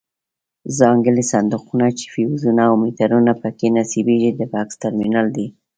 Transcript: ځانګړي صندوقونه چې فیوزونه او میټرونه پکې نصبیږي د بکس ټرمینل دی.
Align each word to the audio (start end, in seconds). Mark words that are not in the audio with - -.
ځانګړي 0.79 1.23
صندوقونه 1.31 1.87
چې 1.97 2.05
فیوزونه 2.13 2.61
او 2.69 2.75
میټرونه 2.83 3.31
پکې 3.41 3.67
نصبیږي 3.77 4.31
د 4.35 4.41
بکس 4.51 4.75
ټرمینل 4.83 5.27
دی. 5.35 5.47